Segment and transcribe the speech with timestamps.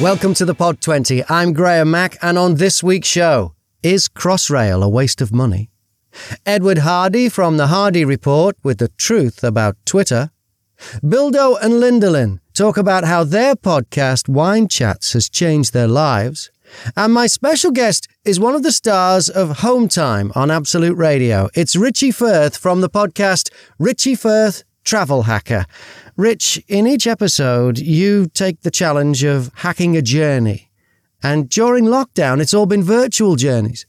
[0.00, 1.24] Welcome to the Pod 20.
[1.28, 5.70] I'm Graham Mack, and on this week's show, is Crossrail a waste of money?
[6.46, 10.30] Edward Hardy from the Hardy Report with the truth about Twitter.
[11.02, 16.52] Bildo and Lindelin talk about how their podcast Wine Chats has changed their lives.
[16.96, 21.48] And my special guest is one of the stars of Home Time on Absolute Radio.
[21.54, 25.66] It's Richie Firth from the podcast Richie Firth Travel Hacker.
[26.18, 30.68] Rich, in each episode, you take the challenge of hacking a journey.
[31.22, 33.86] And during lockdown, it's all been virtual journeys.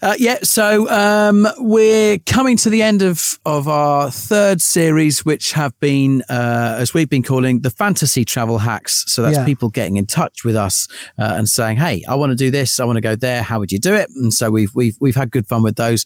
[0.00, 5.50] Uh, yeah, so um, we're coming to the end of, of our third series, which
[5.52, 9.04] have been, uh, as we've been calling, the fantasy travel hacks.
[9.08, 9.44] So that's yeah.
[9.44, 10.86] people getting in touch with us
[11.18, 12.78] uh, and saying, "Hey, I want to do this.
[12.78, 13.42] I want to go there.
[13.42, 16.04] How would you do it?" And so we've we've we've had good fun with those.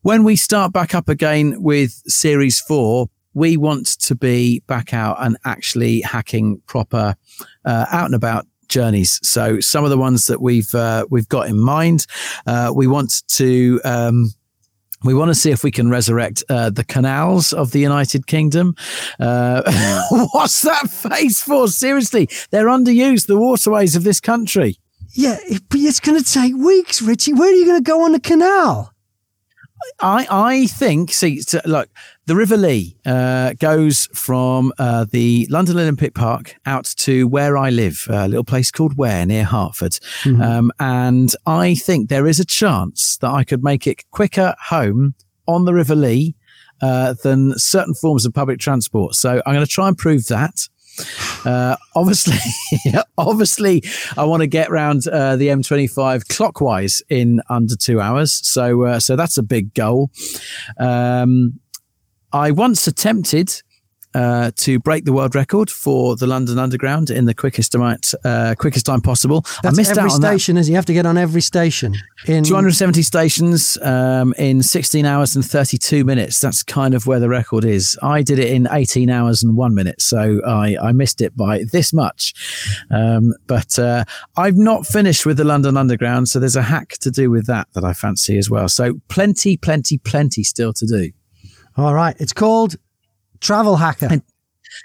[0.00, 5.16] When we start back up again with series four, we want to be back out
[5.20, 7.16] and actually hacking proper
[7.64, 9.20] uh, out and about journeys.
[9.22, 12.06] So some of the ones that we've uh, we've got in mind,
[12.46, 13.80] uh, we want to.
[13.84, 14.32] Um,
[15.02, 18.74] we want to see if we can resurrect uh, the canals of the United Kingdom.
[19.20, 19.60] Uh,
[20.32, 21.68] what's that face for?
[21.68, 24.78] Seriously, they're underused, the waterways of this country.
[25.12, 25.36] Yeah,
[25.68, 27.34] but it's going to take weeks, Richie.
[27.34, 28.94] Where are you going to go on the canal?
[30.00, 31.90] I I think see look
[32.26, 37.70] the River Lee uh, goes from uh, the London Olympic Park out to where I
[37.70, 40.40] live, a little place called Ware near Hertford, mm-hmm.
[40.40, 45.14] um, and I think there is a chance that I could make it quicker home
[45.46, 46.34] on the River Lee
[46.80, 49.14] uh, than certain forms of public transport.
[49.14, 50.68] So I'm going to try and prove that.
[51.44, 52.38] Uh, obviously,
[53.18, 53.82] obviously,
[54.16, 58.32] I want to get round uh, the M25 clockwise in under two hours.
[58.46, 60.10] So, uh, so that's a big goal.
[60.78, 61.60] Um,
[62.34, 63.62] I once attempted
[64.12, 68.56] uh, to break the world record for the London Underground in the quickest amount, uh,
[68.58, 69.42] quickest time possible.
[69.62, 71.94] That's I missed every out on station, is you have to get on every station
[72.26, 76.40] in 270 stations um, in 16 hours and 32 minutes.
[76.40, 77.96] That's kind of where the record is.
[78.02, 81.62] I did it in 18 hours and one minute, so I, I missed it by
[81.70, 82.34] this much.
[82.90, 84.06] Um, but uh,
[84.36, 87.68] I've not finished with the London Underground, so there's a hack to do with that
[87.74, 88.68] that I fancy as well.
[88.68, 91.12] So plenty, plenty, plenty still to do.
[91.76, 92.76] All right, it's called
[93.40, 94.06] Travel Hacker.
[94.10, 94.22] And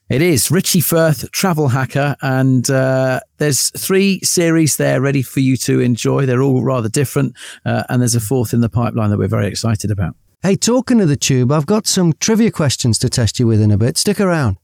[0.10, 5.56] it is Richie Firth, Travel Hacker, and uh, there's three series there ready for you
[5.58, 6.26] to enjoy.
[6.26, 7.36] They're all rather different,
[7.66, 10.16] uh, and there's a fourth in the pipeline that we're very excited about.
[10.42, 13.72] Hey, talking of the tube, I've got some trivia questions to test you with in
[13.72, 13.98] a bit.
[13.98, 14.58] Stick around.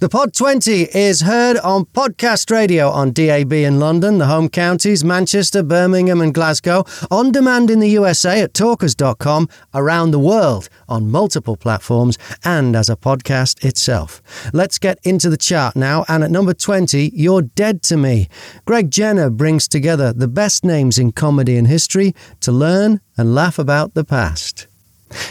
[0.00, 5.02] The Pod 20 is heard on podcast radio on DAB in London, the home counties,
[5.04, 11.10] Manchester, Birmingham, and Glasgow, on demand in the USA at talkers.com, around the world on
[11.10, 14.22] multiple platforms, and as a podcast itself.
[14.52, 16.04] Let's get into the chart now.
[16.08, 18.28] And at number 20, You're Dead to Me.
[18.64, 23.58] Greg Jenner brings together the best names in comedy and history to learn and laugh
[23.58, 24.68] about the past.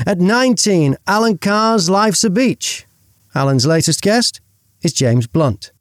[0.06, 2.87] At 19, Alan Carr's Life's a Beach.
[3.36, 4.42] Alan's latest guest
[4.82, 5.72] is James Blunt.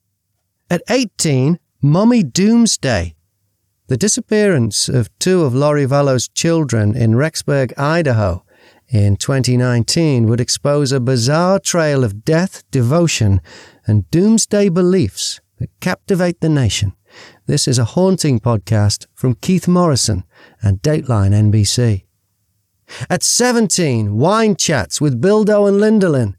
[0.71, 3.15] At 18, Mummy Doomsday.
[3.89, 8.45] The disappearance of two of Lori Vallow's children in Rexburg, Idaho
[8.89, 13.41] in 2019 would expose a bizarre trail of death, devotion,
[13.87, 16.95] and doomsday beliefs that captivate the nation.
[17.47, 20.25] This is a haunting podcast from Keith Morrison
[20.63, 22.05] and Dateline NBC.
[23.11, 26.35] At 17, Wine Chats with Bildo and Lindelin.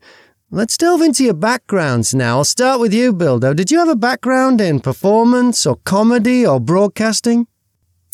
[0.49, 2.37] Let's delve into your backgrounds now.
[2.37, 3.53] I'll start with you, Bildo.
[3.53, 7.47] Did you have a background in performance or comedy or broadcasting?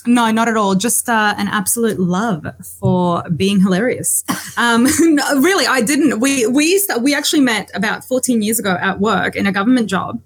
[0.08, 0.74] No, not at all.
[0.74, 2.44] Just uh, an absolute love
[2.80, 4.24] for being hilarious.
[4.56, 6.20] Um, no, really, I didn't.
[6.20, 9.90] We we to, we actually met about 14 years ago at work in a government
[9.90, 10.22] job.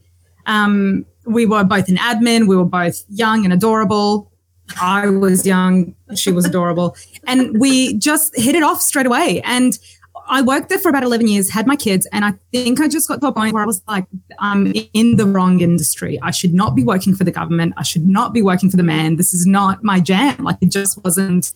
[0.45, 2.45] Um, we were both in admin.
[2.45, 4.29] We were both young and adorable.
[4.81, 5.95] I was young.
[6.13, 9.39] She was adorable, and we just hit it off straight away.
[9.45, 9.79] And
[10.29, 13.07] I worked there for about 11 years, had my kids, and I think I just
[13.07, 14.05] got to a point where I was like,
[14.39, 16.19] I'm in the wrong industry.
[16.21, 17.73] I should not be working for the government.
[17.77, 19.15] I should not be working for the man.
[19.15, 20.43] This is not my jam.
[20.43, 21.53] Like it just wasn't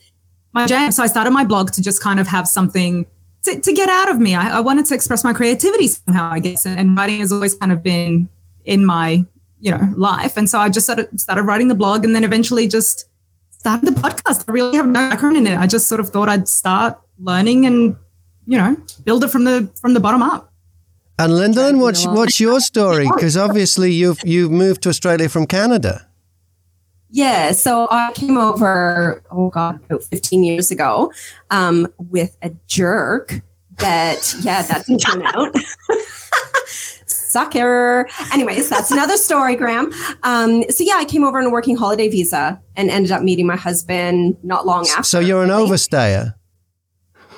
[0.53, 0.91] my jam.
[0.91, 3.05] So I started my blog to just kind of have something
[3.43, 4.35] to, to get out of me.
[4.35, 6.65] I, I, wanted to express my creativity somehow, I guess.
[6.65, 8.29] And, and writing has always kind of been
[8.65, 9.25] in my,
[9.59, 10.37] you know, life.
[10.37, 13.09] And so I just started, started writing the blog and then eventually just
[13.49, 14.45] started the podcast.
[14.47, 15.57] I really have no background in it.
[15.57, 17.95] I just sort of thought I'd start learning and
[18.47, 20.51] you know, build it from the from the bottom up.
[21.19, 23.07] And Lyndon, what's what's your story?
[23.13, 26.07] Because obviously you've you've moved to Australia from Canada.
[27.13, 31.11] Yeah, so I came over, oh God, about 15 years ago
[31.49, 33.41] um, with a jerk
[33.79, 35.53] that, yeah, that didn't turn out.
[37.31, 38.07] sucker.
[38.33, 39.91] Anyways, that's another story, Graham.
[40.23, 43.47] Um, so yeah, I came over on a working holiday visa and ended up meeting
[43.47, 45.03] my husband not long after.
[45.03, 46.35] So you're an overstayer.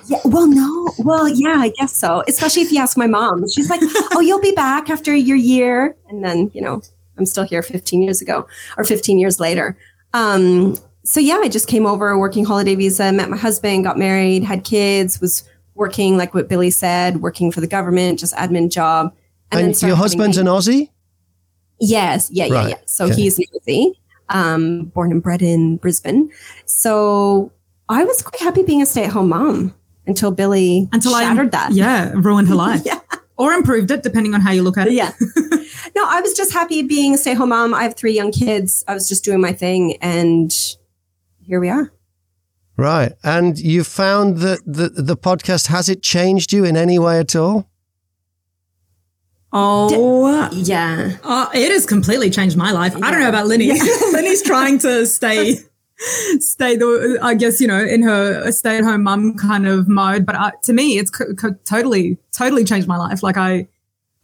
[0.07, 0.91] Yeah, well, no.
[0.99, 2.23] Well, yeah, I guess so.
[2.27, 3.47] Especially if you ask my mom.
[3.49, 5.95] She's like, oh, you'll be back after your year.
[6.09, 6.81] And then, you know,
[7.17, 8.47] I'm still here 15 years ago
[8.77, 9.77] or 15 years later.
[10.13, 14.43] Um, so yeah, I just came over working holiday visa, met my husband, got married,
[14.43, 15.43] had kids, was
[15.75, 19.13] working like what Billy said, working for the government, just admin job.
[19.51, 20.89] And, and your husband's an Aussie?
[21.79, 22.29] Yes.
[22.31, 22.45] Yeah.
[22.45, 22.53] Yeah.
[22.53, 22.69] Right.
[22.69, 22.77] Yeah.
[22.85, 23.15] So okay.
[23.15, 23.93] he's an Aussie,
[24.29, 26.31] um, born and bred in Brisbane.
[26.65, 27.51] So
[27.89, 29.73] I was quite happy being a stay at home mom
[30.05, 31.71] until Billy until shattered I, that.
[31.73, 32.11] Yeah.
[32.13, 32.81] Ruined her life.
[32.85, 32.99] yeah.
[33.37, 34.93] Or improved it, depending on how you look at it.
[34.93, 35.11] Yeah.
[35.95, 37.73] no, I was just happy being a stay at home mom.
[37.73, 38.83] I have three young kids.
[38.87, 40.53] I was just doing my thing and
[41.41, 41.91] here we are.
[42.77, 43.13] Right.
[43.23, 47.35] And you found that the, the podcast, has it changed you in any way at
[47.35, 47.69] all?
[49.51, 51.17] Oh, D- yeah.
[51.23, 52.93] Uh, it has completely changed my life.
[52.97, 53.05] Yeah.
[53.05, 53.67] I don't know about Linny.
[53.67, 53.83] Yeah.
[54.11, 55.57] Linny's trying to stay,
[56.39, 60.25] stay the, I guess, you know, in her stay at home mum kind of mode.
[60.25, 63.23] But uh, to me, it's co- co- totally, totally changed my life.
[63.23, 63.67] Like I,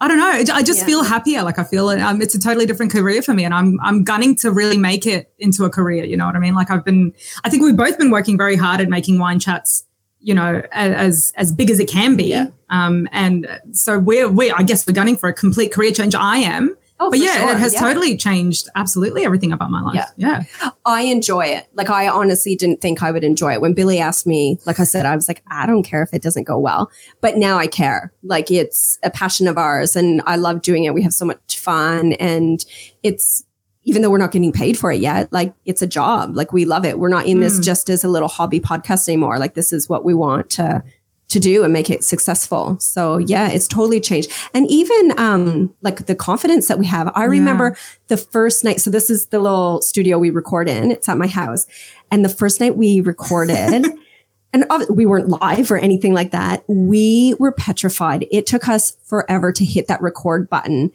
[0.01, 0.54] I don't know.
[0.54, 0.86] I just yeah.
[0.86, 1.44] feel happier.
[1.44, 4.33] Like I feel um, it's a totally different career for me, and I'm I'm gunning
[4.38, 6.06] to really make it into a career.
[6.06, 6.56] You know what I mean?
[6.56, 7.13] Like I've been.
[7.44, 9.83] I think we've both been working very hard at making wine chats.
[10.22, 12.25] You know, as as big as it can be.
[12.25, 12.48] Yeah.
[12.69, 16.15] Um, and so we're we I guess we're gunning for a complete career change.
[16.15, 16.77] I am.
[17.01, 17.51] Oh, but yeah, sure.
[17.51, 17.80] it has yeah.
[17.80, 19.96] totally changed absolutely everything about my life.
[20.18, 20.44] Yeah.
[20.62, 20.69] yeah.
[20.86, 21.68] I enjoy it.
[21.74, 23.62] Like I honestly didn't think I would enjoy it.
[23.62, 26.22] When Billy asked me, like I said, I was like, I don't care if it
[26.22, 26.92] doesn't go well.
[27.22, 28.12] But now I care.
[28.24, 30.94] Like it's a passion of ours and I love doing it.
[30.94, 32.66] We have so much fun and
[33.01, 33.46] it's
[33.84, 36.36] even though we're not getting paid for it yet, like it's a job.
[36.36, 37.00] Like we love it.
[37.00, 37.42] We're not in mm.
[37.42, 39.40] this just as a little hobby podcast anymore.
[39.40, 40.84] Like this is what we want to
[41.30, 42.78] to do and make it successful.
[42.80, 44.31] So yeah, it's totally changed.
[44.54, 47.12] And even um like the confidence that we have.
[47.16, 47.81] I remember yeah.
[48.08, 48.81] the first night.
[48.81, 50.92] So this is the little studio we record in.
[50.92, 51.68] It's at my house.
[52.12, 53.86] And the first night we recorded
[54.54, 56.64] and we weren't live or anything like that.
[56.68, 58.25] We were petrified.
[58.32, 60.92] It took us forever to hit that record button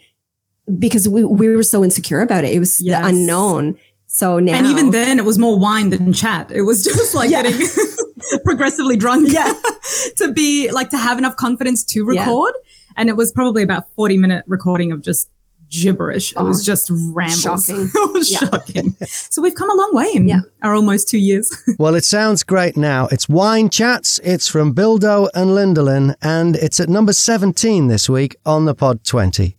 [0.78, 2.54] because we, we were so insecure about it.
[2.54, 3.00] It was yes.
[3.00, 3.78] the unknown.
[4.14, 6.52] So now, and even then, it was more wine than chat.
[6.52, 7.42] It was just like yeah.
[7.42, 7.66] getting
[8.44, 9.32] progressively drunk.
[9.32, 9.52] Yeah,
[10.18, 12.54] to be like to have enough confidence to record.
[12.54, 12.92] Yeah.
[12.96, 15.30] And it was probably about forty minute recording of just
[15.68, 16.30] gibberish.
[16.30, 17.66] It oh, was just rambles.
[17.66, 17.90] Shocking.
[17.92, 18.38] it was yeah.
[18.38, 18.94] shocking.
[19.04, 20.42] So we've come a long way in yeah.
[20.62, 21.50] our almost two years.
[21.80, 23.08] well, it sounds great now.
[23.08, 24.20] It's Wine Chats.
[24.22, 29.02] It's from Bildo and Lindelin, and it's at number 17 this week on the Pod
[29.02, 29.58] 20.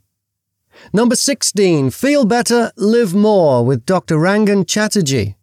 [0.93, 4.17] Number 16, Feel Better, Live More with Dr.
[4.17, 5.35] Rangan Chatterjee.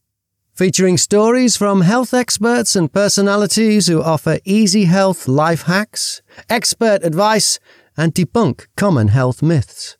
[0.54, 7.58] Featuring stories from health experts and personalities who offer easy health life hacks, expert advice,
[7.96, 9.96] and debunk common health myths.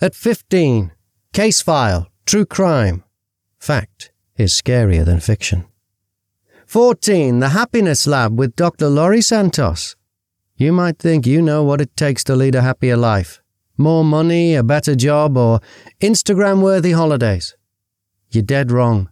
[0.00, 0.92] At 15,
[1.32, 3.04] Case File, True Crime.
[3.58, 5.64] Fact is scarier than fiction.
[6.66, 8.88] 14, The Happiness Lab with Dr.
[8.88, 9.96] Laurie Santos.
[10.56, 13.42] You might think you know what it takes to lead a happier life
[13.78, 15.60] more money, a better job, or
[16.00, 17.56] Instagram worthy holidays.
[18.30, 19.10] You're dead wrong.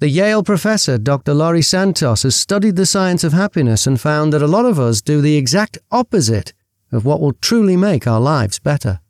[0.00, 1.34] The Yale professor, Dr.
[1.34, 5.02] Laurie Santos, has studied the science of happiness and found that a lot of us
[5.02, 6.54] do the exact opposite
[6.90, 9.00] of what will truly make our lives better.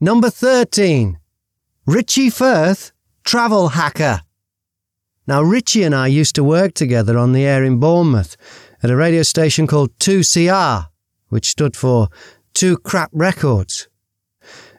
[0.00, 1.18] Number 13.
[1.86, 2.92] Richie Firth,
[3.24, 4.22] travel hacker.
[5.26, 8.36] Now, Richie and I used to work together on the air in Bournemouth
[8.82, 10.88] at a radio station called 2CR,
[11.28, 12.08] which stood for
[12.54, 13.88] two crap records.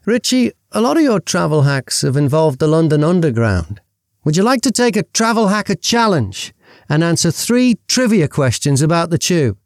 [0.06, 3.82] Richie, a lot of your travel hacks have involved the London Underground.
[4.24, 6.54] Would you like to take a travel hacker challenge
[6.90, 9.58] and answer three trivia questions about the tube?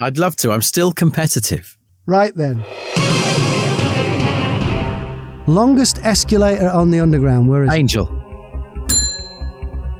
[0.00, 0.52] I'd love to.
[0.52, 1.76] I'm still competitive.
[2.06, 2.64] Right then.
[5.46, 7.48] Longest escalator on the underground.
[7.48, 7.76] Where is it?
[7.76, 8.06] Angel.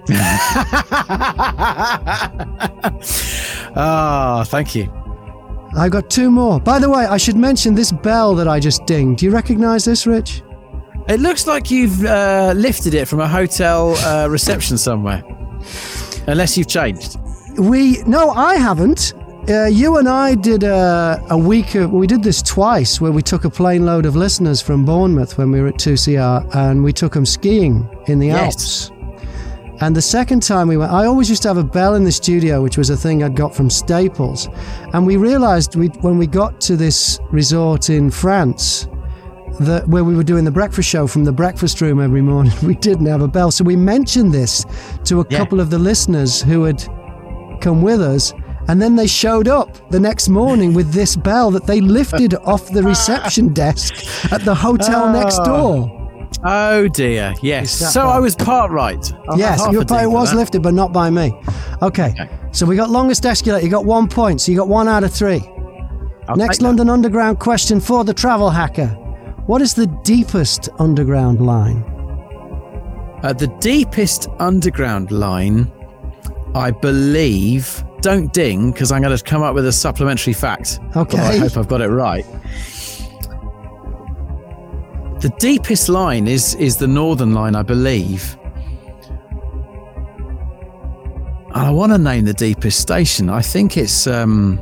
[3.81, 4.91] Ah, oh, thank you.
[5.79, 6.61] I got two more.
[6.61, 9.21] By the way, I should mention this bell that I just dinged.
[9.21, 10.43] Do you recognize this, Rich?
[11.09, 15.23] It looks like you've uh, lifted it from a hotel uh, reception somewhere.
[16.27, 17.17] Unless you've changed.
[17.59, 19.15] We no, I haven't.
[19.49, 23.23] Uh, you and I did a, a week of, we did this twice where we
[23.23, 26.93] took a plane load of listeners from Bournemouth when we were at 2CR and we
[26.93, 28.91] took them skiing in the yes.
[28.91, 28.98] Alps.
[29.81, 32.11] And the second time we went, I always used to have a bell in the
[32.11, 34.49] studio, which was a thing I'd got from Staples.
[34.93, 38.89] And we realized we, when we got to this resort in France,
[39.61, 42.75] that where we were doing the breakfast show from the breakfast room every morning, we
[42.75, 43.53] didn't have a bell.
[43.53, 44.65] So we mentioned this
[45.05, 45.39] to a yeah.
[45.39, 46.83] couple of the listeners who had
[47.61, 48.33] come with us.
[48.67, 52.71] And then they showed up the next morning with this bell that they lifted off
[52.71, 53.95] the reception desk
[54.31, 55.45] at the hotel next ah.
[55.45, 55.98] door.
[56.45, 57.93] Oh dear, yes.
[57.93, 59.13] So I was part right.
[59.37, 61.33] Yes, your half a pay ding for was lifted, but not by me.
[61.83, 62.15] Okay.
[62.19, 62.29] Okay.
[62.53, 63.65] So we got longest escalator.
[63.65, 64.41] You got one point.
[64.41, 65.41] So you got one out of three.
[66.29, 66.63] I'll Next.
[66.63, 68.89] London Underground question for the travel hacker.
[69.47, 71.83] What is the deepest underground line?
[73.23, 75.73] Uh, the deepest underground line,
[76.55, 77.83] I believe.
[78.01, 80.79] Don't ding, because I'm going to come up with a supplementary fact.
[80.95, 81.19] Okay.
[81.19, 82.25] I hope I've got it right.
[85.21, 88.37] The deepest line is is the northern line, I believe.
[91.55, 93.29] And I want to name the deepest station.
[93.29, 94.07] I think it's.
[94.07, 94.61] Um,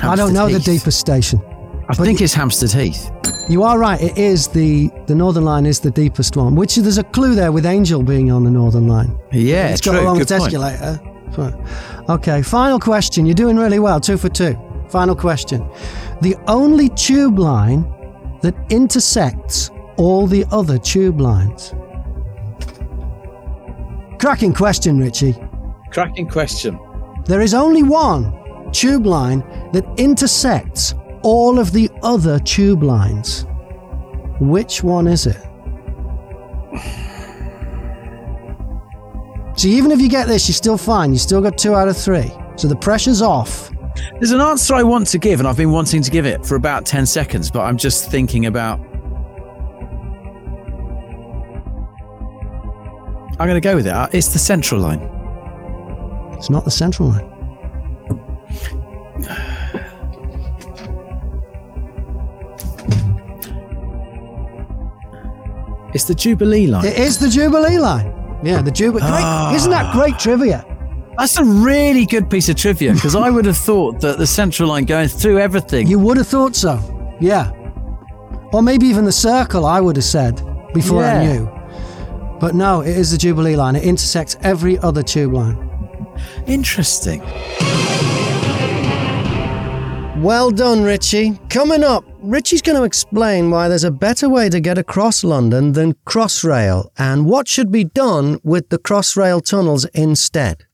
[0.00, 1.40] I don't know the deepest station.
[1.88, 3.10] I think it's Hampstead Heath.
[3.50, 4.00] You are right.
[4.00, 6.54] It is the the northern line is the deepest one.
[6.54, 9.18] Which there's a clue there with Angel being on the northern line.
[9.30, 9.92] Yeah, it's true.
[9.92, 11.00] got a long escalator.
[12.08, 13.26] Okay, final question.
[13.26, 14.00] You're doing really well.
[14.00, 14.56] Two for two.
[14.88, 15.68] Final question.
[16.22, 17.84] The only tube line
[18.42, 21.74] that intersects all the other tube lines.
[24.18, 25.36] Cracking question, Richie.
[25.90, 26.78] Cracking question.
[27.24, 29.40] There is only one tube line
[29.72, 33.46] that intersects all of the other tube lines.
[34.40, 35.42] Which one is it?
[39.54, 41.12] So even if you get this, you're still fine.
[41.12, 42.32] You still got two out of three.
[42.56, 43.70] So the pressure's off.
[44.14, 46.56] There's an answer I want to give, and I've been wanting to give it for
[46.56, 48.80] about 10 seconds, but I'm just thinking about.
[53.38, 53.94] I'm going to go with it.
[54.12, 55.00] It's the central line.
[56.34, 57.28] It's not the central line.
[65.94, 66.86] It's the Jubilee line.
[66.86, 68.40] It is the Jubilee line.
[68.42, 69.04] Yeah, the Jubilee.
[69.54, 69.92] Isn't that ah.
[69.92, 70.64] great trivia?
[71.18, 74.70] That's a really good piece of trivia because I would have thought that the central
[74.70, 75.86] line going through everything.
[75.86, 76.80] You would have thought so.
[77.20, 77.50] Yeah.
[78.52, 80.42] Or maybe even the circle, I would have said
[80.74, 81.50] before I knew.
[82.40, 83.76] But no, it is the Jubilee line.
[83.76, 85.56] It intersects every other tube line.
[86.46, 87.20] Interesting.
[90.22, 91.38] Well done, Richie.
[91.50, 95.72] Coming up, Richie's going to explain why there's a better way to get across London
[95.72, 100.64] than Crossrail and what should be done with the Crossrail tunnels instead.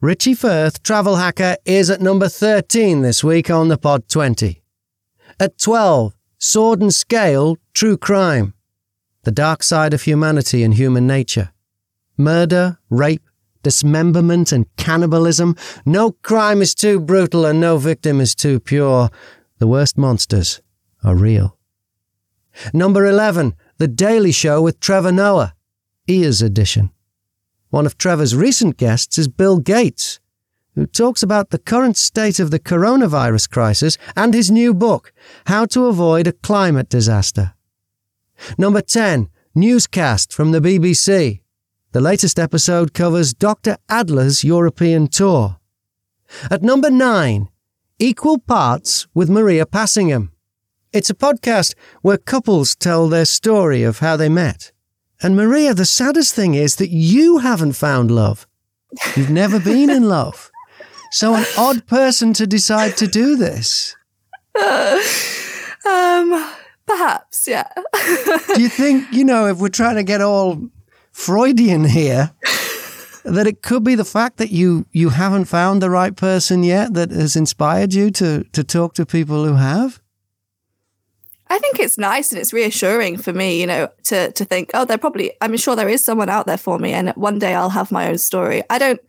[0.00, 4.62] Richie Firth, travel hacker, is at number 13 this week on the Pod 20.
[5.40, 8.54] At 12, Sword and Scale, True Crime.
[9.24, 11.50] The dark side of humanity and human nature.
[12.16, 13.28] Murder, rape,
[13.64, 15.56] dismemberment, and cannibalism.
[15.84, 19.10] No crime is too brutal and no victim is too pure.
[19.58, 20.62] The worst monsters
[21.02, 21.58] are real.
[22.72, 25.56] Number 11, The Daily Show with Trevor Noah,
[26.06, 26.92] Ears Edition.
[27.70, 30.20] One of Trevor's recent guests is Bill Gates,
[30.74, 35.12] who talks about the current state of the coronavirus crisis and his new book,
[35.46, 37.52] How to Avoid a Climate Disaster.
[38.56, 41.42] Number 10, Newscast from the BBC.
[41.92, 43.76] The latest episode covers Dr.
[43.90, 45.58] Adler's European tour.
[46.50, 47.48] At number 9,
[47.98, 50.32] Equal Parts with Maria Passingham.
[50.92, 54.72] It's a podcast where couples tell their story of how they met.
[55.22, 58.46] And Maria, the saddest thing is that you haven't found love.
[59.16, 60.50] You've never been in love.
[61.10, 63.96] So an odd person to decide to do this.
[65.86, 66.52] Um,
[66.86, 67.68] perhaps, yeah.
[68.54, 70.68] Do you think, you know, if we're trying to get all
[71.12, 72.32] Freudian here,
[73.24, 76.94] that it could be the fact that you you haven't found the right person yet
[76.94, 80.00] that has inspired you to to talk to people who have?
[81.50, 84.84] I think it's nice and it's reassuring for me, you know, to to think, oh,
[84.84, 87.70] there probably I'm sure there is someone out there for me and one day I'll
[87.70, 88.62] have my own story.
[88.70, 89.00] I don't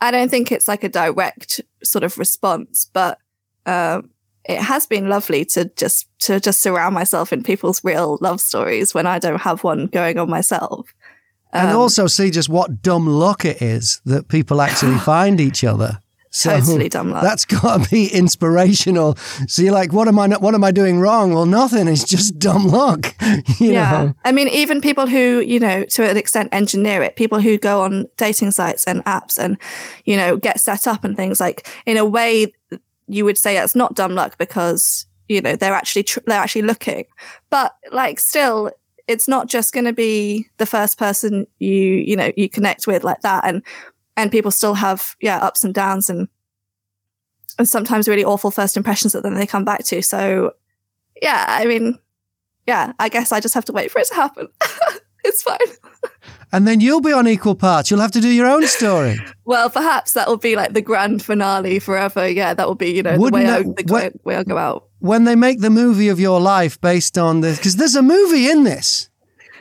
[0.00, 3.18] I don't think it's like a direct sort of response, but
[3.66, 4.10] um
[4.44, 8.94] it has been lovely to just to just surround myself in people's real love stories
[8.94, 10.94] when I don't have one going on myself.
[11.52, 15.64] And Um, also see just what dumb luck it is that people actually find each
[15.64, 16.00] other.
[16.36, 17.22] So Totally dumb luck.
[17.22, 19.16] That's got to be inspirational.
[19.48, 20.28] So you're like, what am I?
[20.36, 21.32] What am I doing wrong?
[21.32, 21.88] Well, nothing.
[21.88, 23.14] It's just dumb luck.
[23.58, 23.90] you yeah.
[23.90, 24.14] know.
[24.22, 27.80] I mean, even people who, you know, to an extent engineer it, people who go
[27.80, 29.56] on dating sites and apps and,
[30.04, 32.52] you know, get set up and things like, in a way,
[33.08, 36.62] you would say it's not dumb luck because, you know, they're actually, tr- they're actually
[36.62, 37.06] looking.
[37.48, 38.72] But like, still,
[39.08, 43.04] it's not just going to be the first person you, you know, you connect with
[43.04, 43.46] like that.
[43.46, 43.62] And,
[44.16, 46.28] and people still have, yeah, ups and downs and,
[47.58, 50.02] and sometimes really awful first impressions that then they come back to.
[50.02, 50.54] So,
[51.22, 51.98] yeah, I mean,
[52.66, 54.48] yeah, I guess I just have to wait for it to happen.
[55.24, 55.58] it's fine.
[56.52, 57.90] And then you'll be on equal parts.
[57.90, 59.18] You'll have to do your own story.
[59.44, 62.28] well, perhaps that will be like the grand finale forever.
[62.28, 63.50] Yeah, that will be, you know, Wouldn't the
[63.92, 64.88] way, that, I, the way I go out.
[65.00, 68.48] When they make the movie of your life based on this, because there's a movie
[68.48, 69.10] in this.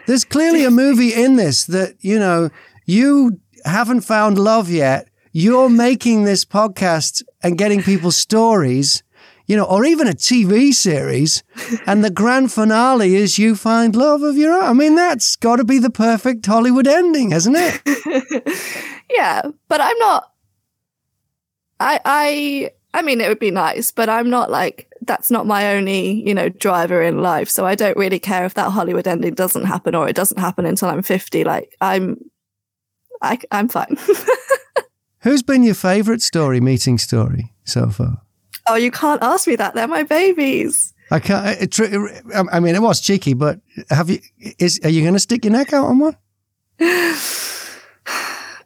[0.05, 2.49] There's clearly a movie in this that, you know,
[2.85, 5.07] you haven't found love yet.
[5.31, 9.03] You're making this podcast and getting people's stories
[9.47, 11.43] you know, or even a TV series,
[11.85, 14.63] and the grand finale is you find love of your own.
[14.63, 19.03] I mean, that's got to be the perfect Hollywood ending, hasn't it?
[19.11, 20.31] yeah, but I'm not.
[21.79, 25.75] I I I mean, it would be nice, but I'm not like that's not my
[25.75, 27.49] only you know driver in life.
[27.49, 30.65] So I don't really care if that Hollywood ending doesn't happen or it doesn't happen
[30.65, 31.43] until I'm 50.
[31.43, 32.17] Like I'm,
[33.25, 33.97] I I'm fine.
[35.19, 38.21] Who's been your favorite story, meeting story so far?
[38.67, 39.73] Oh, you can't ask me that.
[39.73, 40.93] They're my babies.
[41.11, 41.79] I can't.
[42.51, 44.19] I mean, it was cheeky, but have you?
[44.59, 46.17] Is are you going to stick your neck out on one?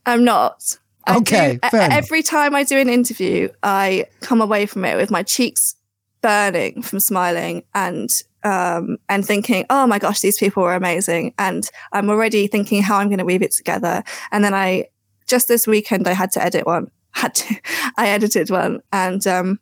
[0.06, 0.78] I'm not.
[1.08, 1.60] Okay.
[1.72, 5.76] Do, every time I do an interview, I come away from it with my cheeks
[6.22, 8.10] burning from smiling and
[8.44, 12.98] um, and thinking, oh my gosh, these people were amazing, and I'm already thinking how
[12.98, 14.04] I'm going to weave it together.
[14.32, 14.88] And then I
[15.28, 16.92] just this weekend I had to edit one.
[17.12, 17.56] Had to,
[17.98, 19.60] I edited one, and um,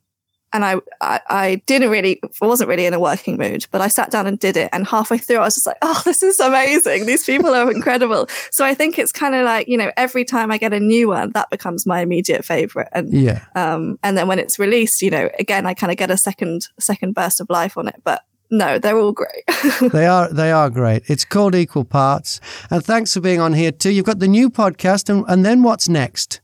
[0.53, 4.11] and I, I, I didn't really wasn't really in a working mood but i sat
[4.11, 7.05] down and did it and halfway through i was just like oh this is amazing
[7.05, 10.51] these people are incredible so i think it's kind of like you know every time
[10.51, 14.27] i get a new one that becomes my immediate favorite and yeah um and then
[14.27, 17.49] when it's released you know again i kind of get a second second burst of
[17.49, 19.43] life on it but no, they're all great.
[19.91, 21.09] they are they are great.
[21.09, 22.39] It's called Equal Parts.
[22.69, 23.91] And thanks for being on here too.
[23.91, 26.41] You've got the new podcast and, and then what's next?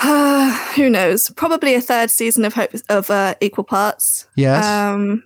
[0.00, 1.30] who knows?
[1.30, 4.26] Probably a third season of Hope of uh, Equal Parts.
[4.36, 4.64] Yes.
[4.64, 5.24] Um,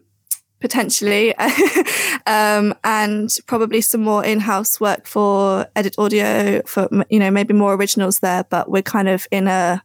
[0.60, 1.34] potentially,
[2.26, 7.74] um, and probably some more in-house work for edit audio for you know maybe more
[7.74, 8.44] originals there.
[8.44, 9.82] But we're kind of in a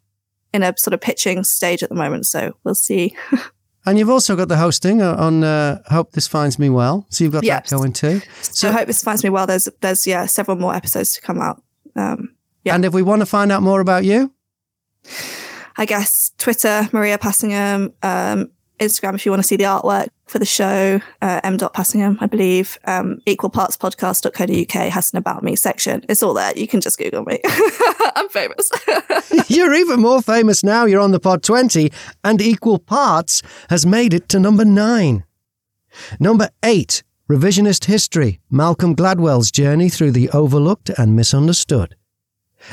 [0.54, 3.16] in a sort of pitching stage at the moment, so we'll see.
[3.86, 7.34] and you've also got the hosting on uh, Hope This Finds Me Well, so you've
[7.34, 8.20] got that going too.
[8.42, 9.48] So, so Hope This Finds Me Well.
[9.48, 11.62] There's there's yeah several more episodes to come out.
[11.96, 12.76] Um, yeah.
[12.76, 14.34] And if we want to find out more about you,
[15.78, 20.40] I guess Twitter, Maria Passingham, um, Instagram if you want to see the artwork for
[20.40, 22.78] the show, uh, m.passingham, I believe.
[22.86, 26.06] Um, equalpartspodcast.co.uk has an about me section.
[26.08, 26.54] It's all there.
[26.56, 27.40] You can just Google me.
[28.16, 28.72] I'm famous.
[29.48, 30.86] You're even more famous now.
[30.86, 31.92] You're on the pod 20
[32.24, 35.24] and Equal Parts has made it to number nine.
[36.20, 41.96] Number eight, Revisionist History, Malcolm Gladwell's journey through the overlooked and misunderstood.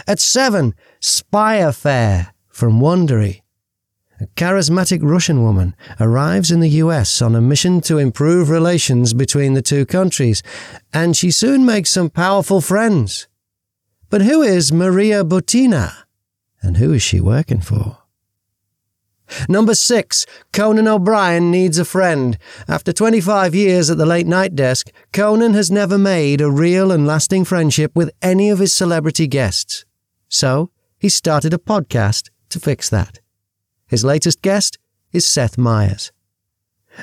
[0.06, 3.42] At seven, Spy Affair from Wondery.
[4.18, 9.52] A charismatic Russian woman arrives in the US on a mission to improve relations between
[9.52, 10.42] the two countries,
[10.92, 13.28] and she soon makes some powerful friends.
[14.08, 15.92] But who is Maria Butina?
[16.62, 17.98] And who is she working for?
[19.48, 22.38] Number six, Conan O'Brien needs a friend.
[22.68, 27.06] After 25 years at the late night desk, Conan has never made a real and
[27.06, 29.84] lasting friendship with any of his celebrity guests.
[30.28, 33.20] So, he started a podcast to fix that.
[33.88, 34.78] His latest guest
[35.12, 36.10] is Seth Meyers.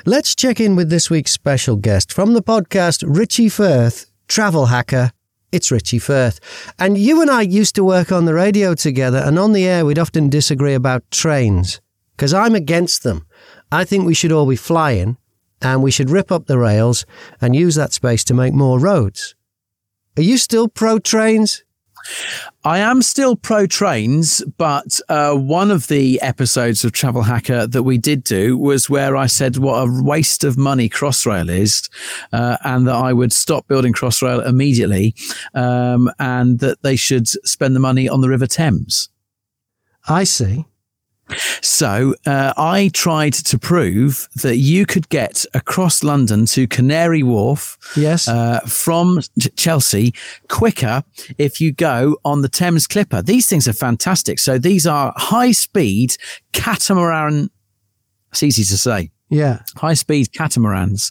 [0.04, 5.12] Let's check in with this week's special guest from the podcast Richie Firth, travel hacker.
[5.50, 6.40] It's Richie Firth.
[6.78, 9.86] And you and I used to work on the radio together, and on the air,
[9.86, 11.80] we'd often disagree about trains
[12.16, 13.26] because I'm against them.
[13.72, 15.16] I think we should all be flying
[15.62, 17.06] and we should rip up the rails
[17.40, 19.34] and use that space to make more roads.
[20.18, 21.63] Are you still pro trains?
[22.64, 27.82] I am still pro trains, but uh, one of the episodes of Travel Hacker that
[27.82, 31.88] we did do was where I said what a waste of money Crossrail is,
[32.32, 35.14] uh, and that I would stop building Crossrail immediately,
[35.54, 39.08] um, and that they should spend the money on the River Thames.
[40.08, 40.66] I see.
[41.60, 47.78] So uh, I tried to prove that you could get across London to Canary Wharf,
[47.96, 49.20] yes, uh, from
[49.56, 50.14] Chelsea
[50.48, 51.02] quicker
[51.38, 53.22] if you go on the Thames Clipper.
[53.22, 54.38] These things are fantastic.
[54.38, 56.16] So these are high speed
[56.52, 57.50] catamaran.
[58.32, 59.10] It's easy to say.
[59.30, 61.10] Yeah, high speed catamarans.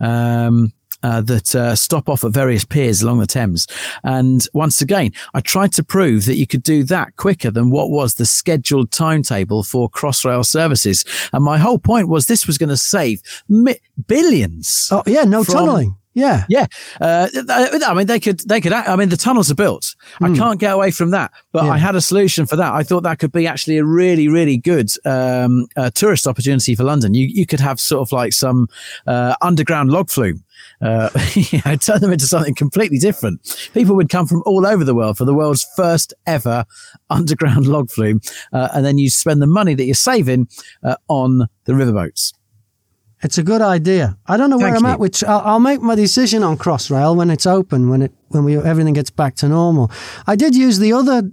[0.00, 3.66] Um, uh, that uh, stop off at various piers along the Thames.
[4.04, 7.90] And once again, I tried to prove that you could do that quicker than what
[7.90, 11.04] was the scheduled timetable for Crossrail services.
[11.32, 14.88] And my whole point was this was going to save mi- billions.
[14.90, 15.96] Oh, yeah, no tunneling.
[16.14, 16.66] Yeah, yeah.
[17.00, 18.72] Uh, I mean, they could, they could.
[18.72, 19.94] I mean, the tunnels are built.
[20.20, 20.26] Mm.
[20.26, 20.34] I hmm.
[20.34, 21.32] can't get away from that.
[21.52, 21.70] But yeah.
[21.70, 22.72] I had a solution for that.
[22.72, 26.84] I thought that could be actually a really, really good um, uh, tourist opportunity for
[26.84, 27.14] London.
[27.14, 28.68] You you could have sort of like some
[29.06, 30.44] uh, underground log flume.
[30.82, 33.40] Uh, you know, turn them into something completely different.
[33.72, 36.64] People would come from all over the world for the world's first ever
[37.08, 38.20] underground log flume,
[38.52, 40.48] uh, and then you spend the money that you're saving
[40.82, 42.32] uh, on the riverboats.
[43.22, 44.18] It's a good idea.
[44.26, 44.90] I don't know where I'm you.
[44.90, 45.22] at with.
[45.24, 48.94] I'll, I'll, make my decision on Crossrail when it's open, when it when we everything
[48.94, 49.92] gets back to normal.
[50.26, 51.30] I did use the other,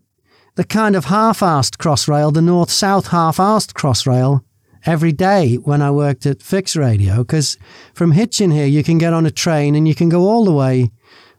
[0.55, 4.43] the kind of half-assed Crossrail, the north-south half-assed Crossrail,
[4.85, 7.57] every day when I worked at Fix Radio, because
[7.93, 10.53] from Hitchin here you can get on a train and you can go all the
[10.53, 10.91] way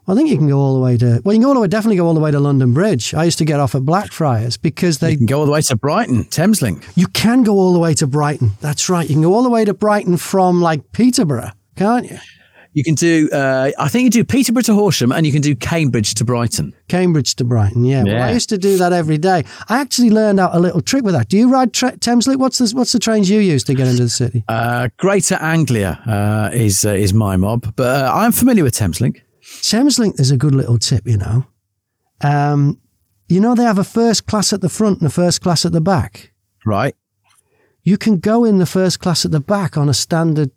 [0.07, 1.21] I think you can go all the way to.
[1.23, 3.13] Well, you can go all the way, definitely go all the way to London Bridge.
[3.13, 5.61] I used to get off at Blackfriars because they you can go all the way
[5.61, 6.83] to Brighton, Thameslink.
[6.95, 8.51] You can go all the way to Brighton.
[8.61, 9.07] That's right.
[9.07, 12.17] You can go all the way to Brighton from like Peterborough, can't you?
[12.73, 13.29] You can do.
[13.31, 16.73] Uh, I think you do Peterborough to Horsham, and you can do Cambridge to Brighton.
[16.87, 17.83] Cambridge to Brighton.
[17.83, 18.03] Yeah.
[18.05, 18.13] yeah.
[18.13, 19.43] Well, I used to do that every day.
[19.67, 21.27] I actually learned out a little trick with that.
[21.27, 22.37] Do you ride tra- Thameslink?
[22.37, 24.45] What's the What's the trains you use to get into the city?
[24.47, 29.21] Uh, Greater Anglia uh, is uh, is my mob, but uh, I'm familiar with Thameslink.
[29.43, 31.45] Thameslink is a good little tip, you know.
[32.21, 32.79] Um,
[33.27, 35.71] you know, they have a first class at the front and a first class at
[35.71, 36.31] the back.
[36.65, 36.95] Right.
[37.83, 40.51] You can go in the first class at the back on a standard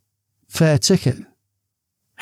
[0.49, 1.17] fare ticket.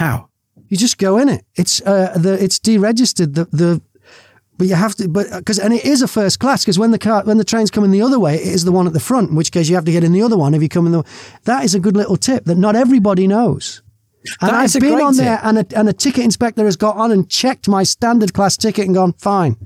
[0.02, 0.28] How?
[0.68, 1.44] You just go in it.
[1.54, 3.34] It's uh, the it's deregistered.
[3.34, 3.82] The the
[4.58, 6.98] but you have to but because and it is a first class because when the
[6.98, 9.30] car when the train's coming the other way, it is the one at the front.
[9.30, 10.92] In which case you have to get in the other one if you come in
[10.92, 11.04] the.
[11.44, 13.82] That is a good little tip that not everybody knows.
[14.40, 17.10] And that I've been on there, and a, and a ticket inspector has got on
[17.10, 19.56] and checked my standard class ticket and gone, fine.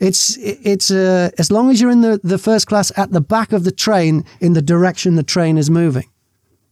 [0.00, 3.52] It's it's uh, as long as you're in the, the first class at the back
[3.52, 6.08] of the train in the direction the train is moving.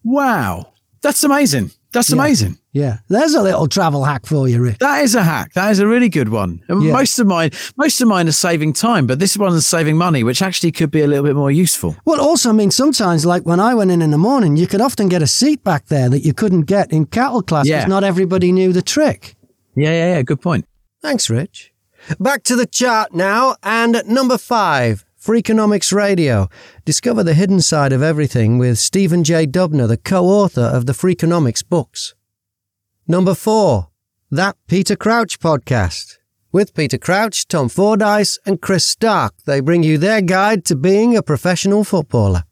[0.02, 1.70] Wow, that's amazing.
[1.92, 2.16] That's yeah.
[2.16, 2.58] amazing.
[2.78, 4.78] Yeah, there's a little travel hack for you, Rick.
[4.78, 5.52] That is a hack.
[5.54, 6.62] That is a really good one.
[6.68, 6.92] Yeah.
[6.92, 10.22] Most of mine, most of mine are saving time, but this one is saving money,
[10.22, 11.96] which actually could be a little bit more useful.
[12.04, 14.80] Well, also, I mean, sometimes, like when I went in in the morning, you could
[14.80, 17.88] often get a seat back there that you couldn't get in cattle class because yeah.
[17.88, 19.34] not everybody knew the trick.
[19.74, 20.22] Yeah, yeah, yeah.
[20.22, 20.64] Good point.
[21.02, 21.72] Thanks, Rich.
[22.20, 25.04] Back to the chart now, and at number five.
[25.20, 26.48] Freakonomics Radio.
[26.84, 29.48] Discover the hidden side of everything with Stephen J.
[29.48, 32.14] Dubner, the co-author of the Freakonomics books.
[33.10, 33.88] Number four,
[34.30, 36.18] That Peter Crouch podcast.
[36.52, 41.16] With Peter Crouch, Tom Fordyce, and Chris Stark, they bring you their guide to being
[41.16, 42.44] a professional footballer.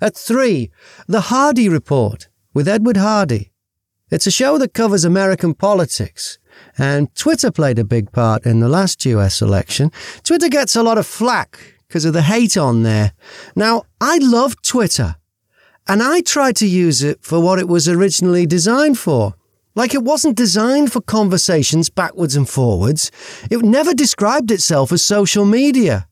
[0.00, 0.70] At three,
[1.08, 3.50] The Hardy Report with Edward Hardy.
[4.08, 6.38] It's a show that covers American politics,
[6.78, 9.90] and Twitter played a big part in the last US election.
[10.22, 11.58] Twitter gets a lot of flack
[11.88, 13.14] because of the hate on there.
[13.56, 15.16] Now, I love Twitter,
[15.88, 19.34] and I try to use it for what it was originally designed for.
[19.74, 23.10] Like it wasn't designed for conversations backwards and forwards.
[23.50, 26.08] It never described itself as social media.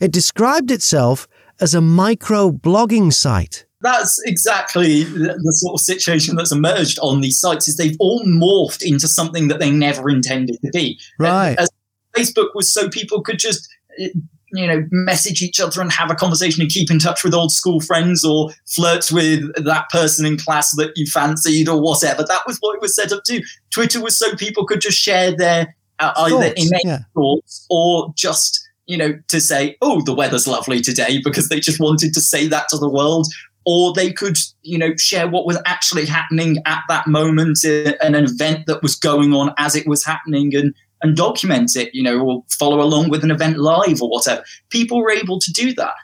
[0.00, 1.28] It described itself
[1.60, 7.38] as a micro blogging site that's exactly the, sort of situation that's emerged on these
[7.38, 11.70] sites is they've all morphed into something that they never intended to be right As
[12.16, 14.08] facebook was so people could just eh,
[14.52, 17.52] you know message each other and have a conversation and keep in touch with old
[17.52, 22.24] school friends or flirt with that person in class that you fancied or whatever.
[22.24, 23.42] That was what it was set up to.
[23.70, 26.98] Twitter was so people could just share their uh, either innate yeah.
[27.14, 31.78] thoughts or just you know, to say, oh, the weather's lovely today because they just
[31.78, 33.28] wanted to say that to the world,
[33.64, 38.16] or they could, you know, share what was actually happening at that moment, uh, an
[38.16, 42.20] event that was going on as it was happening, and and document it, you know,
[42.20, 44.44] or follow along with an event live or whatever.
[44.70, 45.94] People were able to do that.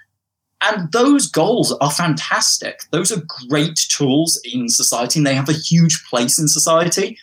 [0.63, 2.81] And those goals are fantastic.
[2.91, 7.19] Those are great tools in society and they have a huge place in society.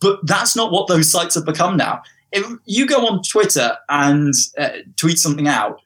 [0.00, 2.02] But that's not what those sites have become now.
[2.32, 5.80] If you go on Twitter and uh, tweet something out,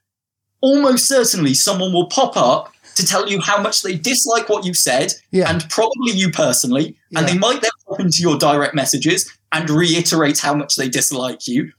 [0.63, 4.77] almost certainly someone will pop up to tell you how much they dislike what you've
[4.77, 5.51] said, yeah.
[5.51, 6.97] and probably you personally.
[7.11, 7.19] Yeah.
[7.19, 11.47] And they might then pop into your direct messages and reiterate how much they dislike
[11.49, 11.73] you.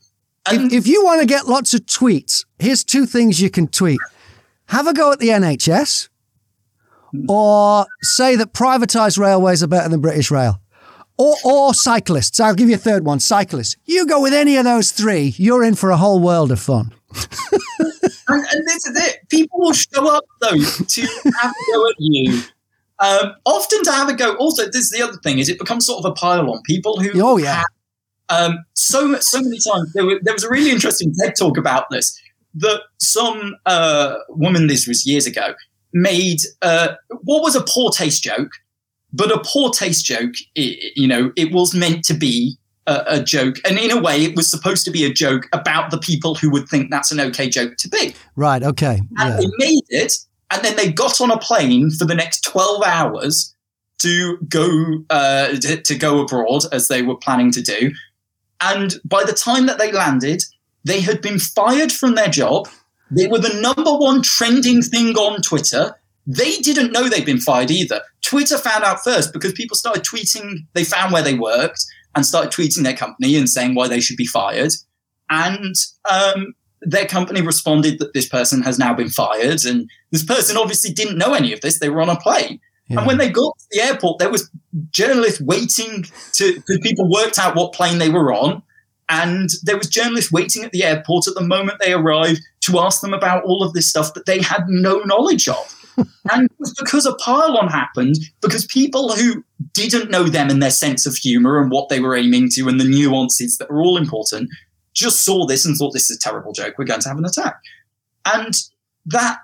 [0.49, 3.67] And if, if you want to get lots of tweets, here's two things you can
[3.67, 3.99] tweet
[4.67, 6.09] have a go at the NHS,
[7.29, 10.59] or say that privatized railways are better than British Rail.
[11.17, 12.39] Or, or cyclists.
[12.39, 13.75] I'll give you a third one cyclists.
[13.85, 16.93] You go with any of those three, you're in for a whole world of fun.
[18.27, 19.27] and, and, this is it.
[19.29, 22.43] People will show up though to have a go at you.
[22.99, 24.35] Um, often to have a go.
[24.35, 26.99] Also, this is the other thing: is it becomes sort of a pile on people
[26.99, 27.21] who.
[27.21, 27.55] Oh yeah.
[27.55, 27.65] Have,
[28.29, 31.89] um, so so many times there, were, there, was a really interesting TED talk about
[31.89, 32.19] this.
[32.55, 35.53] That some uh, woman, this was years ago,
[35.93, 38.51] made uh, what was a poor taste joke,
[39.13, 42.57] but a poor taste joke, it, you know, it was meant to be
[42.87, 43.55] a, a, joke.
[43.65, 46.49] And in a way, it was supposed to be a joke about the people who
[46.51, 48.15] would think that's an okay joke to be.
[48.35, 48.63] Right.
[48.63, 49.01] Okay.
[49.17, 49.37] And yeah.
[49.37, 50.13] they made it.
[50.51, 53.53] And then they got on a plane for the next 12 hours
[53.99, 57.91] to go uh, to, go abroad as they were planning to do.
[58.61, 60.43] And by the time that they landed,
[60.83, 62.69] they had been fired from their job.
[63.11, 65.95] They were the number one trending thing on Twitter.
[66.25, 68.01] They didn't know they'd been fired either.
[68.21, 72.51] Twitter found out first because people started tweeting, they found where they worked and started
[72.51, 74.71] tweeting their company and saying why they should be fired.
[75.29, 75.75] And
[76.09, 79.65] um, their company responded that this person has now been fired.
[79.65, 81.79] And this person obviously didn't know any of this.
[81.79, 82.59] They were on a plane.
[82.87, 82.99] Yeah.
[82.99, 84.49] And when they got to the airport, there was
[84.91, 88.63] journalists waiting to because people worked out what plane they were on,
[89.09, 93.01] and there was journalists waiting at the airport at the moment they arrived to ask
[93.01, 95.73] them about all of this stuff that they had no knowledge of.
[96.31, 100.69] and it was because a pile-on happened because people who didn't know them and their
[100.69, 103.97] sense of humor and what they were aiming to and the nuances that were all
[103.97, 104.49] important
[104.97, 106.75] just saw this and thought this is a terrible joke.
[106.77, 107.61] We're going to have an attack,
[108.25, 108.53] and
[109.05, 109.39] that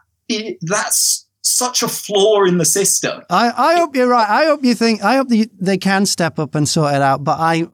[0.62, 3.22] that's such a flaw in the system.
[3.30, 4.28] I, I hope you're right.
[4.28, 5.04] I hope you think.
[5.04, 7.24] I hope the, they can step up and sort it out.
[7.24, 7.68] But I.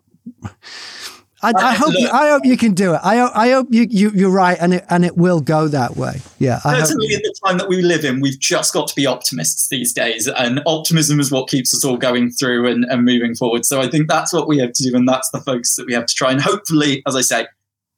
[1.41, 2.99] I, I, hope you, I hope you can do it.
[3.01, 6.19] I, I hope you, you you're right, and it and it will go that way.
[6.37, 9.05] Yeah, I certainly in the time that we live in, we've just got to be
[9.05, 13.35] optimists these days, and optimism is what keeps us all going through and, and moving
[13.35, 13.65] forward.
[13.65, 15.93] So I think that's what we have to do, and that's the focus that we
[15.93, 16.29] have to try.
[16.29, 17.47] And hopefully, as I say,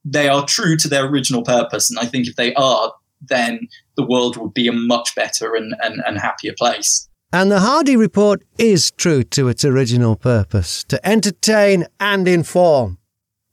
[0.03, 1.89] they are true to their original purpose.
[1.89, 5.75] And I think if they are, then the world would be a much better and,
[5.81, 7.07] and, and happier place.
[7.33, 12.97] And the Hardy Report is true to its original purpose to entertain and inform.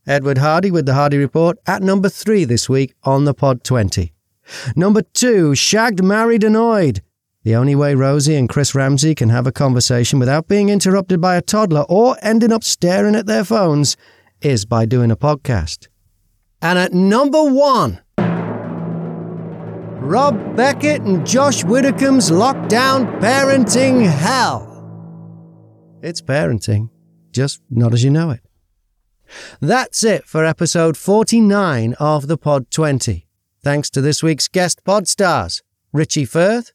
[0.06, 4.12] Edward Hardy with the Hardy Report at number three this week on the Pod 20.
[4.74, 7.02] Number two, Shagged, Married, Annoyed.
[7.44, 11.36] The only way Rosie and Chris Ramsey can have a conversation without being interrupted by
[11.36, 13.96] a toddler or ending up staring at their phones
[14.40, 15.88] is by doing a podcast.
[16.60, 18.00] And at number one,
[20.00, 24.64] Rob Beckett and Josh Widdicombe's Lockdown Parenting Hell.
[26.02, 26.90] It's parenting,
[27.32, 28.40] just not as you know it.
[29.60, 33.26] That's it for episode 49 of the Pod 20.
[33.62, 36.72] Thanks to this week's guest pod stars Richie Firth,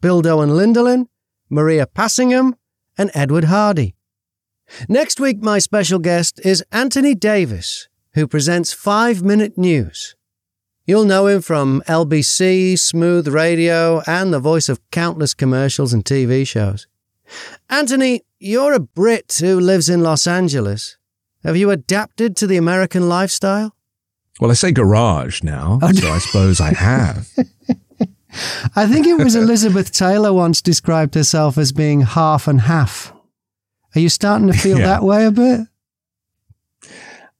[0.00, 1.06] Bildo and Lindelin,
[1.48, 2.56] Maria Passingham,
[2.98, 3.94] and Edward Hardy.
[4.88, 10.14] Next week, my special guest is Anthony Davis, who presents Five Minute News.
[10.84, 16.46] You'll know him from LBC, Smooth Radio, and the voice of countless commercials and TV
[16.46, 16.86] shows.
[17.70, 20.98] Anthony, you're a Brit who lives in Los Angeles.
[21.44, 23.74] Have you adapted to the American lifestyle?
[24.40, 27.28] Well, I say garage now, oh, so I suppose I have.
[28.76, 33.12] I think it was Elizabeth Taylor once described herself as being half and half.
[33.94, 34.86] Are you starting to feel yeah.
[34.86, 35.60] that way a bit?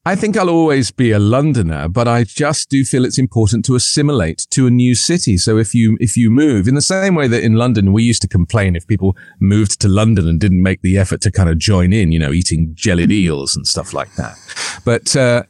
[0.04, 3.76] I think I'll always be a Londoner, but I just do feel it's important to
[3.76, 5.38] assimilate to a new city.
[5.38, 8.20] So if you, if you move in the same way that in London, we used
[8.22, 11.56] to complain if people moved to London and didn't make the effort to kind of
[11.56, 14.36] join in, you know, eating jellied eels and stuff like that.
[14.84, 15.44] But, uh,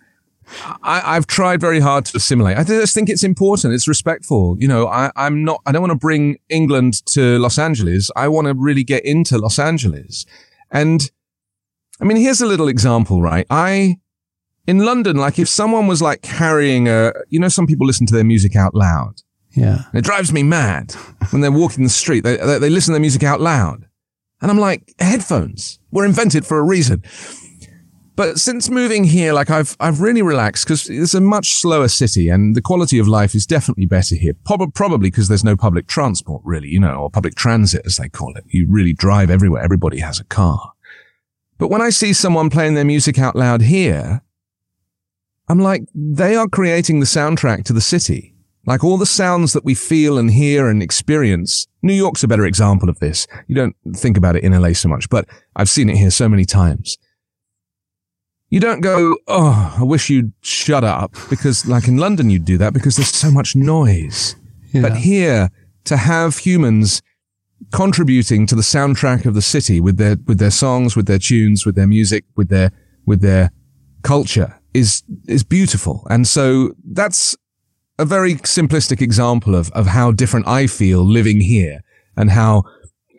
[0.83, 2.59] I, have tried very hard to assimilate.
[2.59, 3.73] I just think it's important.
[3.73, 4.57] It's respectful.
[4.59, 8.11] You know, I, I'm not, I don't want to bring England to Los Angeles.
[8.17, 10.27] I want to really get into Los Angeles.
[10.71, 11.11] And
[12.03, 13.47] I mean, here's a little example, right?
[13.49, 13.97] I,
[14.67, 18.15] in London, like if someone was like carrying a, you know, some people listen to
[18.15, 19.23] their music out loud.
[19.57, 19.85] Yeah.
[19.93, 20.93] It drives me mad
[21.31, 22.25] when they're walking the street.
[22.25, 23.87] They, they, they listen to their music out loud.
[24.41, 27.03] And I'm like, headphones were invented for a reason.
[28.15, 32.29] But since moving here, like I've, I've really relaxed because it's a much slower city
[32.29, 34.35] and the quality of life is definitely better here.
[34.45, 38.37] Probably because there's no public transport really, you know, or public transit as they call
[38.37, 38.45] it.
[38.49, 39.63] You really drive everywhere.
[39.63, 40.73] Everybody has a car.
[41.59, 44.23] But when I see someone playing their music out loud here,
[45.49, 48.33] I'm like, they are creating the soundtrack to the city.
[48.65, 51.67] Like all the sounds that we feel and hear and experience.
[51.83, 53.27] New York's a better example of this.
[53.49, 56.29] You don't think about it in LA so much, but I've seen it here so
[56.29, 56.97] many times.
[58.51, 62.59] You don't go, oh, I wish you'd shut up because like in London you'd do
[62.59, 64.37] that because there's so much noise.
[64.73, 64.83] Yeah.
[64.83, 65.51] But here
[65.85, 67.03] to have humans
[67.73, 71.67] contributing to the soundtrack of the city with their, with their songs, with their tunes,
[71.67, 72.71] with their music, with their,
[73.07, 73.51] with their
[74.03, 76.07] culture is is beautiful.
[76.11, 77.37] And so that's
[77.99, 81.81] a very simplistic example of of how different I feel living here
[82.17, 82.65] and how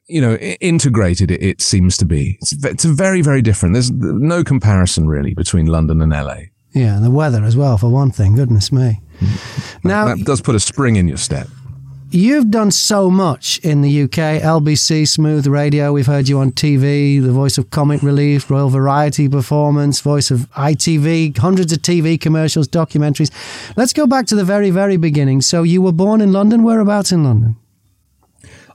[0.07, 2.37] you know integrated it, it seems to be.
[2.41, 3.73] It's, it's very very different.
[3.73, 6.49] There's no comparison really between London and LA.
[6.73, 8.35] Yeah, and the weather as well for one thing.
[8.35, 8.99] Goodness me.
[9.19, 9.87] Mm-hmm.
[9.87, 11.47] Now that does put a spring in your step.
[12.13, 14.41] You've done so much in the UK.
[14.41, 15.91] LBC, Smooth Radio.
[15.93, 20.49] We've heard you on TV, the voice of Comic Relief, Royal Variety Performance, voice of
[20.51, 23.31] ITV, hundreds of TV commercials, documentaries.
[23.75, 25.41] Let's go back to the very, very beginning.
[25.41, 26.63] So you were born in London.
[26.63, 27.55] Whereabouts in London?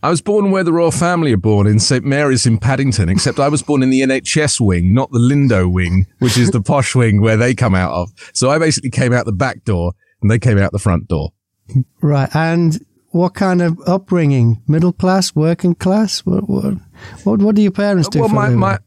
[0.03, 3.41] I was born where the royal family are born in St Mary's in Paddington, except
[3.41, 6.95] I was born in the NHS wing, not the Lindo wing, which is the posh
[6.95, 8.11] wing where they come out of.
[8.33, 11.31] So I basically came out the back door and they came out the front door.
[12.01, 12.35] Right.
[12.35, 12.79] And
[13.11, 14.63] what kind of upbringing?
[14.67, 16.21] Middle class, working class?
[16.21, 16.75] What what
[17.25, 18.21] what, what do your parents do?
[18.21, 18.79] Well, my, my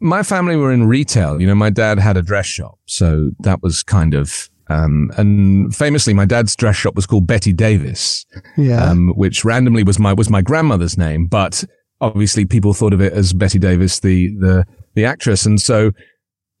[0.00, 1.40] my family were in retail.
[1.40, 5.74] You know, my dad had a dress shop, so that was kind of um, and
[5.74, 8.84] famously, my dad's dress shop was called Betty Davis, yeah.
[8.84, 11.64] um, which randomly was my was my grandmother's name, but
[12.00, 15.92] obviously people thought of it as Betty Davis, the the the actress, and so